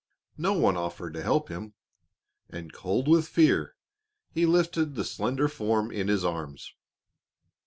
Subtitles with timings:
[0.39, 1.75] No one offered to help him,
[2.49, 3.75] and cold with fear
[4.31, 6.73] he lifted the slender form in his arms.